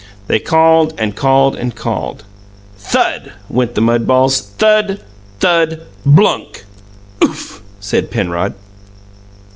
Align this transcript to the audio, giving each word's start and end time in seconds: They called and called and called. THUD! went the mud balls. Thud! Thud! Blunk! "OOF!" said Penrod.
They 0.25 0.39
called 0.39 0.95
and 0.99 1.15
called 1.15 1.55
and 1.55 1.75
called. 1.75 2.23
THUD! 2.75 3.33
went 3.51 3.75
the 3.75 3.81
mud 3.81 4.07
balls. 4.07 4.41
Thud! 4.57 4.99
Thud! 5.39 5.81
Blunk! 6.03 6.65
"OOF!" 7.23 7.61
said 7.79 8.09
Penrod. 8.09 8.55